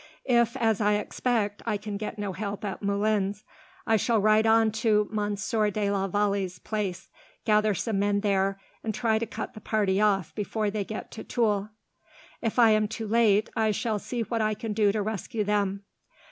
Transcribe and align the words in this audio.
If, 0.25 0.57
as 0.57 0.81
I 0.81 0.93
expect, 0.95 1.61
I 1.63 1.77
can 1.77 1.95
get 1.95 2.17
no 2.17 2.33
help 2.33 2.65
at 2.65 2.81
Moulins, 2.81 3.43
I 3.85 3.97
shall 3.97 4.19
ride 4.19 4.47
on 4.47 4.71
to 4.81 5.07
Monsieur 5.11 5.69
de 5.69 5.91
la 5.91 6.07
Vallee's 6.07 6.57
place, 6.57 7.11
gather 7.45 7.75
some 7.75 7.99
men 7.99 8.21
there, 8.21 8.59
and 8.83 8.95
try 8.95 9.19
to 9.19 9.27
cut 9.27 9.53
the 9.53 9.61
party 9.61 10.01
off 10.01 10.33
before 10.33 10.71
they 10.71 10.83
get 10.83 11.11
to 11.11 11.23
Tulle. 11.23 11.69
If 12.41 12.57
I 12.57 12.71
am 12.71 12.87
too 12.87 13.07
late, 13.07 13.51
I 13.55 13.69
shall 13.69 13.99
see 13.99 14.21
what 14.23 14.41
I 14.41 14.55
can 14.55 14.73
do 14.73 14.91
to 14.91 15.03
rescue 15.03 15.43
them. 15.43 15.83